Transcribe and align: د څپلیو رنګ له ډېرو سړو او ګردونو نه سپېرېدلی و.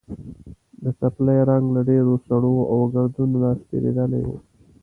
د 0.83 0.85
څپلیو 0.99 1.47
رنګ 1.49 1.65
له 1.75 1.81
ډېرو 1.89 2.13
سړو 2.27 2.55
او 2.71 2.79
ګردونو 2.93 3.35
نه 3.43 3.49
سپېرېدلی 3.59 4.23
و. 4.27 4.29